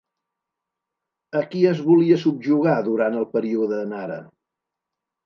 A 1.41 1.43
qui 1.51 1.61
es 1.71 1.83
volia 1.89 2.17
subjugar 2.23 2.73
durant 2.87 3.19
el 3.21 3.29
període 3.37 3.83
Nara? 3.93 4.17